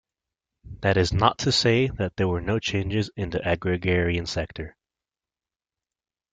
That 0.81 0.97
is 0.97 1.13
not 1.13 1.37
to 1.37 1.51
say 1.51 1.85
that 1.89 2.15
there 2.15 2.27
were 2.27 2.41
no 2.41 2.57
changes 2.57 3.11
in 3.15 3.29
the 3.29 3.47
agrarian 3.47 4.25
sector. 4.25 4.75